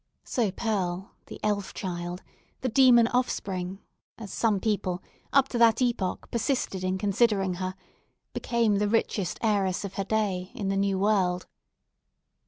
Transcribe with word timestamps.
So 0.23 0.49
Pearl—the 0.49 1.39
elf 1.43 1.75
child—the 1.75 2.69
demon 2.69 3.05
offspring, 3.09 3.77
as 4.17 4.33
some 4.33 4.59
people 4.59 5.03
up 5.31 5.47
to 5.49 5.59
that 5.59 5.79
epoch 5.79 6.27
persisted 6.31 6.83
in 6.83 6.97
considering 6.97 7.53
her—became 7.53 8.77
the 8.77 8.89
richest 8.89 9.37
heiress 9.43 9.85
of 9.85 9.93
her 9.97 10.03
day 10.05 10.49
in 10.55 10.69
the 10.69 10.75
New 10.77 10.97
World. 10.97 11.45